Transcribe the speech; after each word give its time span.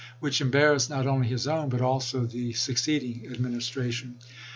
which 0.19 0.41
embarrassed 0.41 0.89
not 0.89 1.05
only 1.05 1.27
his 1.27 1.45
own, 1.45 1.69
but 1.69 1.79
also 1.79 2.25
the 2.25 2.53
succeeding 2.53 3.27
Administration. 3.31 4.17